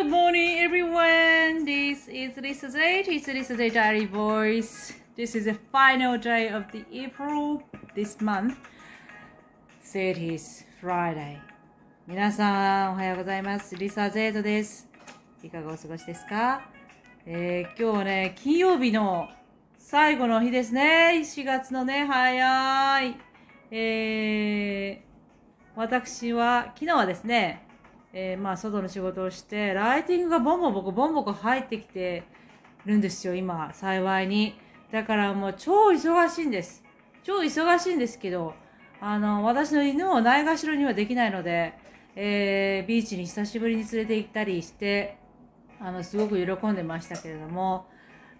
[0.00, 1.66] Good morning, everyone.
[1.66, 3.04] This is Lisa Zay.
[3.06, 4.94] It's Lisa Zay Diary Voice.
[5.14, 7.62] This is the final day of the April
[7.94, 8.56] this month.
[9.84, 11.36] So it is Friday.
[12.06, 13.76] 皆さん、おはようございます。
[13.76, 14.88] リサ・ゼートです。
[15.42, 16.62] いかがお過ごしですか、
[17.26, 19.28] えー今日ね、金曜日の
[19.76, 21.20] 最後の日ですね。
[21.22, 23.16] 4月のね、早い。
[23.70, 27.66] えー私は、昨日はですね、
[28.12, 32.24] えーまあ、外の仕事をして、ライティングがボンボンボコボンボコ入ってきて
[32.84, 34.54] るんですよ、今、幸いに。
[34.90, 36.82] だからもう超忙しいんです。
[37.22, 38.54] 超忙しいんですけど、
[39.00, 41.74] あの、私の犬をないがしろにはできないので、
[42.16, 45.16] えービーチに久しぶりに連れて行ったりして、
[45.80, 47.86] あの、すごく喜んでましたけれども、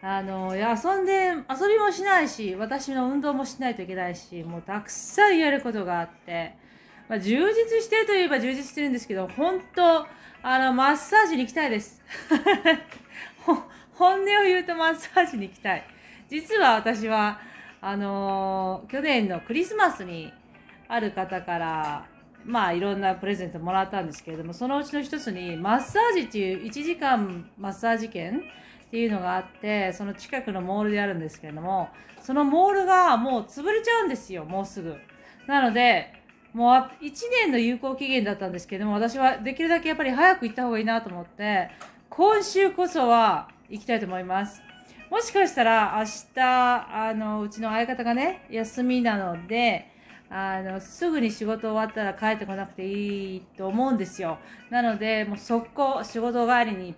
[0.02, 6.56] あの、いや遊んで、遊びもしないし、私の運動もしないといけないし、もうたくさんやることがあって、
[7.10, 10.06] まあ、充実してるといえば充実してるんですけど、本当
[10.44, 12.00] あの、マッサージに行きたいです。
[13.94, 15.82] 本音を言うとマッサージに行きたい。
[16.28, 17.40] 実は私は、
[17.80, 20.32] あのー去年のクリスマスに、
[20.86, 22.06] ある方から、
[22.44, 31.88] まあいろんなプレゼントもらったんですけれども、そのうちの一つに、マッサージっていう1時間マッサージ券っていうのがあって、その近くのモールであるんですけれども、
[32.20, 34.96] そのモールがもう潰れちゃうんですよ、もうすぐ。
[35.48, 36.19] なので、
[36.52, 37.12] もう1
[37.44, 41.70] 年の有効期限だったんですけども、私はできるだけやっぱり早く行った方がいいなと思って、
[42.08, 44.62] 今週こそは行きたいと思います。
[45.10, 49.90] もしかしたら明日、あの、うちの相方がね、休みなので、
[50.28, 54.38] あの、すぐに仕事終わったら帰ってこなくていいと思うんですよ。
[54.70, 56.94] なので、もう速攻仕事帰りに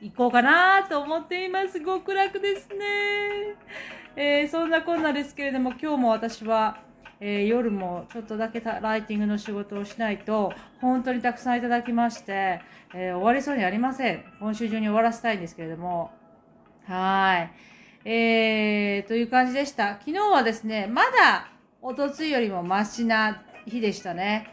[0.00, 1.80] 行こうかなと思っています。
[1.80, 3.56] 極楽ですね。
[4.14, 6.78] えーそんなこんなですけれども、今日も私は、
[7.20, 12.60] えー夜もちょっとだけライティングの仕事をしないと、本当にたくさんいただきまして、
[12.94, 14.24] えー終わりそうにありません。
[14.38, 16.10] 今週中に終わらせたいんですけれども、
[16.86, 17.48] は
[18.04, 18.08] い。
[18.08, 19.94] えー、という感じでした。
[19.98, 21.48] 昨日はですね、まだ、
[21.82, 24.48] おとついよりもマシな日でしたね。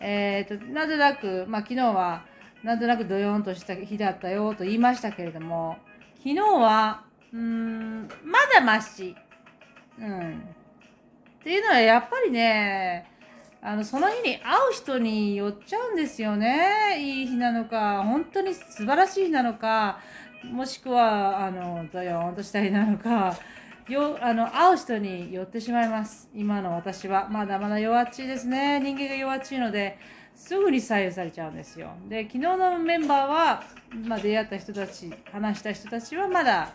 [0.00, 2.24] えーと、なんとなく、まあ昨日は、
[2.62, 5.78] なんとなくドヨーンとした日だったよと言いましたけれども、
[6.18, 7.02] 昨日は、
[7.32, 9.16] うーん、まだマシ。
[9.98, 10.44] うん。
[11.42, 13.04] っていうのはやっぱりね、
[13.60, 16.96] あの、その日に会う人によっちゃうんですよね。
[17.00, 19.98] いい日なのか、本当に素晴らしい日なのか、
[20.44, 23.36] もしくは、あの、ドヨーンとした日なのか、
[23.88, 26.30] よ、あの、会う人に寄ってしまいます。
[26.32, 27.28] 今の私は。
[27.28, 28.78] まだまだ弱っちいですね。
[28.78, 29.98] 人間が弱っちいので、
[30.36, 31.90] すぐに左右されちゃうんですよ。
[32.08, 33.64] で、昨日のメンバーは、
[34.06, 36.72] まあ、出会った人たち、話した人たちはまだ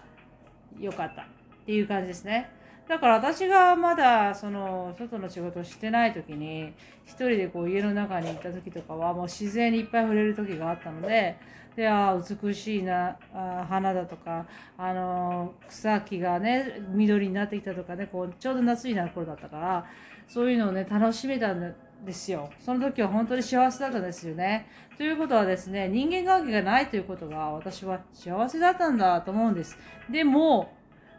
[0.77, 1.25] 良かったっ
[1.65, 2.56] ていう感じですね。
[2.87, 6.73] だから私がまだその外の仕事してない時に
[7.05, 11.37] 一人でこう家の中に行った時とかはもう自然にいっぱい触れる時があったので
[11.75, 14.47] でああ美しいなあ花だとか
[14.77, 19.85] あの草木がね緑になってきたとかねこうちょうど夏になる頃だったから
[20.27, 22.49] そういうのをね楽しめたんですよ。
[22.59, 24.67] その時は本当に幸せだったんですよね。
[24.97, 29.77] ということはですね人間関係がないということが私は幸せだったんだと思うんです。
[30.09, 30.76] でも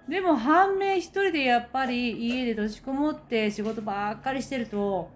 [0.09, 5.11] でも反面一人でやっぱり家で閉じこもって仕事ばっかりしてると、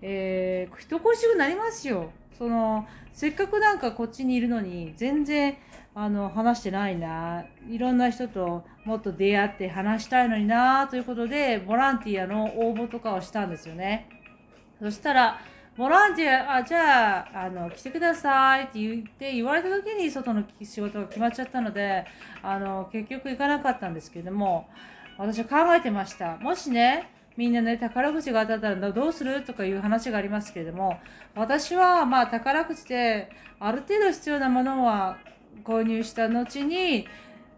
[0.00, 2.10] えー、人恋しくなりますよ。
[2.36, 5.56] その、せっかくなんかこっちにいるのに全然
[5.94, 7.44] あの話してないな。
[7.70, 14.08] いろんな人ともっと出会って話したいのになということで、ボランティアの応募とかをしたんですよね。
[14.80, 15.40] そしたら、
[15.76, 22.04] ボランティア、あ、じゃあ、あの、来てくださいって言って、言われた時に外の仕事が決まっちゃったので、
[22.42, 24.68] あの、結局行かなかったんですけども、
[25.16, 26.36] 私は考えてました。
[26.36, 30.98] もしね、みんなね、宝くじが当たったらどうするとかいう話がありますけれども、
[31.34, 35.16] 私は、まあ、宝くじで、ある程度必要なものは
[35.64, 37.06] 購入した後に、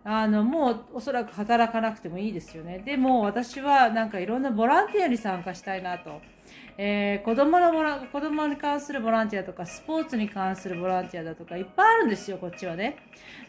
[0.05, 2.79] あの、もうおそらく働かなくてもいいですよね。
[2.79, 6.21] でも私はなんかいろんなボランティアに参加したいなと。
[6.77, 12.97] えー子供のボラ子供に関するボランティアとかスポーツに関するボランティアだとかいっぱいあるんですよこっちはね。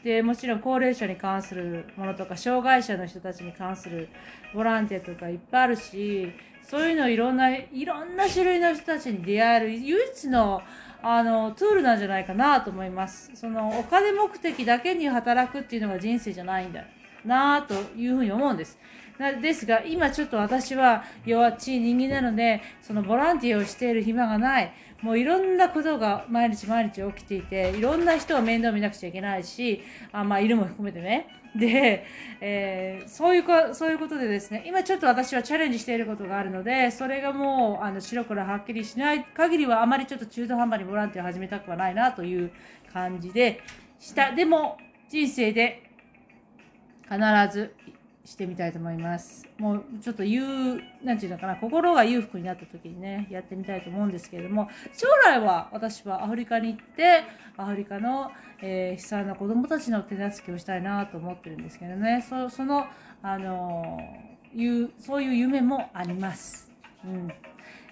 [0.03, 4.09] でもちろん高齢者に関するものとか障害者の人たちに関する
[4.53, 6.31] ボランティアとかいっぱいあるし
[6.61, 10.61] そういうのいろんないろんな種類の人たちに出会える唯一の
[11.01, 13.31] あのツールなんじゃないかなと思います。
[13.35, 16.83] そのお金目的だけに働くっていうのが人生じゃないんだ
[17.23, 18.79] なというふうに思うんです。
[19.17, 24.73] なですが、今ちょっと私は弱っちい人間なので、そのボランティアをしている暇がない。
[25.01, 29.81] もういろんなことが毎日毎日起きていて、いろんな人が面倒見なくちゃいけないし、
[30.11, 31.27] あまあ、犬も含めてね。
[31.55, 32.05] で、
[32.41, 42.51] えーそういうか、そういうことでですね、今ちょっと私はチャレンジしていることがあるので、それがもう、あの、白黒はっきりしない限りは、あまりちょっと中途半端にボランティアを始めたくはないなという
[42.95, 43.61] 感じで
[43.99, 44.77] したでも
[45.09, 45.83] 人生で
[47.03, 47.19] 必
[47.51, 47.75] ず
[48.25, 49.47] してみたいと思います。
[49.59, 57.23] もうちょっと言う、なんていうのかな、心が裕福になった時にね、やってみたいと思うんですけれども、将来は私はアフリカに行って、
[57.55, 58.31] アフリカの、
[58.61, 62.87] えー悲惨な子供たちの手助けをしたいなと思ってるんですけどね、そその、
[63.21, 66.71] あのーいう、そういう夢もあります。
[67.05, 67.31] うん。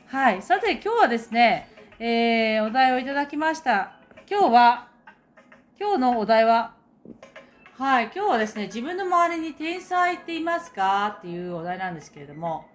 [0.08, 0.42] はい。
[0.42, 1.70] さて、今日はですね、
[2.00, 4.00] えーお題をいただきました。
[4.30, 4.88] 今日は、
[5.80, 6.74] 今日のお題は、
[7.76, 12.66] はい、今日はですね、自分の周りに天才っていますかっていうお題なんですけれども、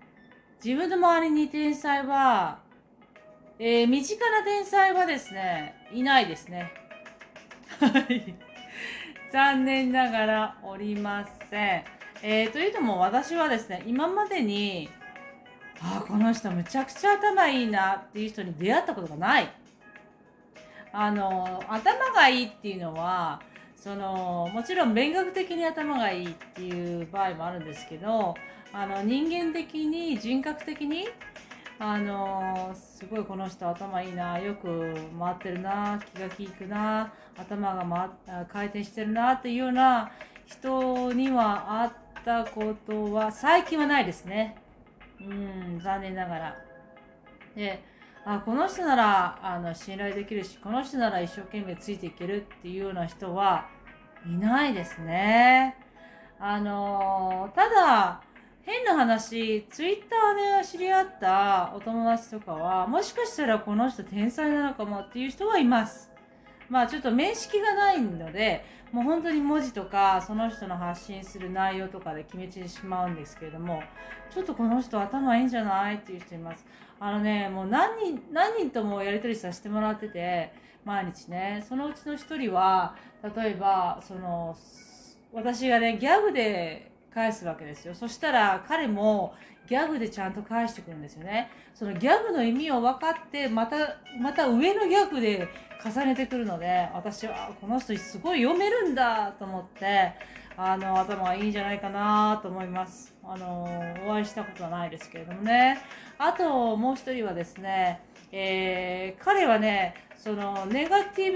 [0.63, 2.59] 自分の周りに天才は、
[3.61, 6.73] えー身近な天才はですね、いないですね。
[7.79, 8.35] はい。
[9.33, 11.85] 残念ながらおりません。
[12.25, 14.91] えーというのも私はですね、今までに、
[15.81, 19.49] ああ、この人むちゃくちゃ頭いいなっていう人に出会ったことがない。
[20.93, 23.41] あの、頭がいいっていうのは、
[23.81, 28.35] その、もちろん勉学的に頭がいいっていう場合もあるんですけど、
[28.73, 31.07] あの、人間的に、人格的に、
[31.79, 40.11] あの、すごいこの人頭いいな、よく回ってるな、気が利くな、頭が回回転してるなっていうような
[40.45, 41.93] 人にはあっ
[42.25, 44.57] たことは最近はないですね。
[45.21, 46.57] うん、残念ながら。
[47.55, 47.81] で、
[48.31, 53.67] あ、この人なら、あの、信頼できるし、この人なら一生懸命ついていけるっていうような人は
[54.27, 55.75] いないですね。
[56.39, 58.21] あの、ただ、
[58.65, 66.11] 変な話、ツイッターで知り合ったお友達とかは、もしかしたらこの人天才なのかもっていう人はいます。
[66.69, 73.83] まあちょっと面識がないので、もう本当に文字とか、その人の発信する内容とかで決めてしまうんですけれども、
[74.31, 76.67] ちょっとこの人頭いいんじゃないっていう人います。
[77.01, 80.53] あのね、もう何人、何人ともやり取りさせてもらってて、
[80.85, 82.97] 毎日ね、そのうちの一人は、
[83.37, 84.57] 例えば、その、
[85.33, 87.95] 私がね、ギャグで返すわけですよ。
[87.95, 89.35] そしたら彼も
[89.69, 91.51] ギャグでちゃんと返してくるんですよね。
[91.75, 93.77] そのギャグの意味を分かって、また、
[94.19, 95.49] また上のギャグで
[95.85, 100.15] 重ねてくるので、私は、この人すごい読めるんだと思って、
[100.61, 103.15] あの、頭がいいんじゃないかなと思います。
[103.23, 103.63] あの、
[104.09, 105.79] お会いしたことはないですけれどもね。
[106.19, 108.01] あと、もう一人はですね、
[108.33, 111.33] えー彼はね、その、ネガティ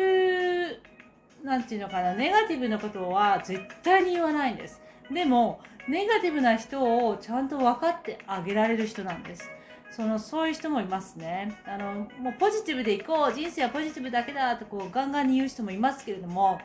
[1.40, 4.82] ブ、なんていうのかな、ネガティブなことは絶対に言わないんです。
[5.08, 9.48] でも、ネガティブな人をちゃんと分かってあげられる人なんです。
[9.92, 11.56] その、そういう人もいますね。
[11.64, 16.60] あの、もうポジティブでいこう、人生はポジティブだけだってこう、ガンガンに言う人もいますけれども、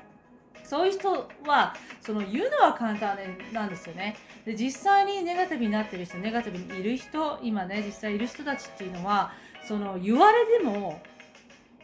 [0.67, 3.17] そういう人は、その言うのは簡単
[3.53, 4.17] なんですよね。
[4.45, 9.31] で、実際にネガティブになってる人、ネガティブにいる人、今ね、実際いる人たちっていうのは、
[9.65, 11.01] その言われても、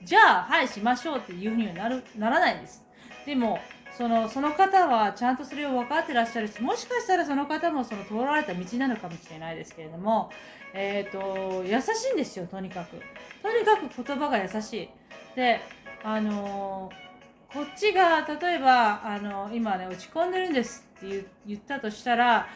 [0.03, 2.85] じゃあ、はい、しましょうっていうふうにはなる、ならないんです。
[3.25, 3.57] でも、
[3.97, 10.29] その、その方はちゃんとそれを分かってらっしゃるし、もしかしたらその方もその通られた道なのかもしれないですけれども、
[10.73, 12.97] えっ、と、優しいんですよ、とにかく。
[13.41, 14.89] とにかく言葉が優しい。
[15.37, 15.61] で、
[16.03, 17.03] あのー
[17.53, 22.47] こっちが、例えば、あの、今ね、落ち込んでるんですって言ったとしたら、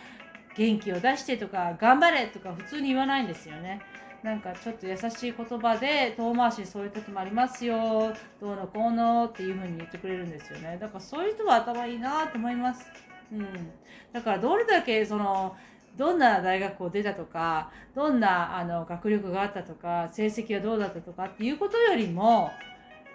[0.55, 3.79] 元気を出してとか、頑張れとか普通に言わないんですよね。
[4.23, 8.11] なんかちょっと優しい言葉で遠回しにそういう時もありますよ、
[8.41, 10.79] どうのこうのっていう風に言ってくれるんですよね。
[10.81, 12.87] だからそういう人は頭いいなと思います。
[13.31, 13.71] うん。
[14.11, 15.55] だからどれだけその、
[15.95, 22.49] どんな大学を出たとか、どんなあの学力があったとか、成績はどうだったとかっていうことよりも、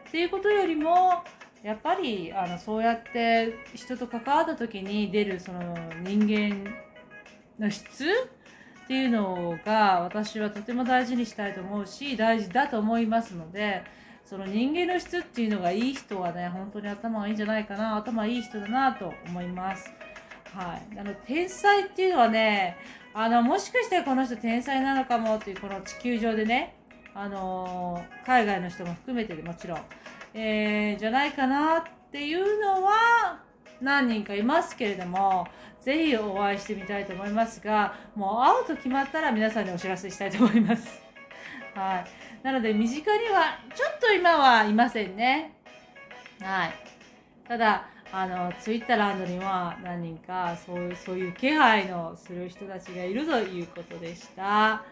[0.09, 1.25] っていうことよりも、
[1.63, 6.71] やっぱりあのそうやって人と関わった時に出るその人間
[7.59, 8.05] の質
[8.85, 13.85] っていうのが私はとても大事にしたいと思うし大事だと思いますので
[14.25, 19.91] その人間の質っていうのがいい人はね本当に頭がいいんじゃないかな頭いい人だなと思います。
[20.55, 22.77] はい、あの天才っていうのはね
[23.15, 26.77] あのもしかしたらこの人天才なのかもっていうこの地球上でね
[27.15, 29.79] あの海外の人も含めてでもちろん、
[30.35, 33.41] えーじゃないかなっていうのは
[33.81, 35.47] 何人かいますけれども
[35.81, 41.01] ぜひお会いしてみたいと思いますがもう会うと決まったら皆さんにお知らせしたいと思います。
[41.75, 42.05] は
[42.43, 45.53] い、なので身近にはちょっと今はいませんね。
[46.41, 46.73] はい、
[47.49, 54.85] ただあのツイッターランドには何人かそういうそういう気配のする人たちがいるということでした。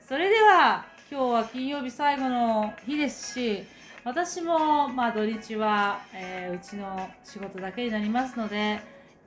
[0.00, 3.64] それでは今日は金曜日最後の日ですし
[4.04, 8.80] 私もまあ土日は、えーうちの仕事だけになりますので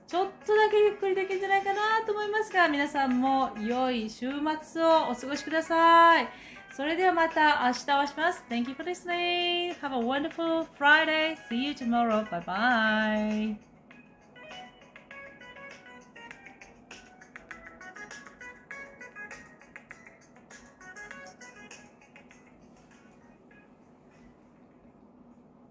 [0.07, 4.29] ちょっとだけゆっくりできるんじゃないかなと思いますが、皆さんも良い週
[4.61, 6.29] 末をお過ごしください。
[6.73, 8.43] それではまた明日お会いします。
[8.49, 9.75] Thank you for listening.
[9.81, 11.35] Have a wonderful Friday.
[11.49, 12.23] See you tomorrow.
[12.29, 13.76] Bye bye.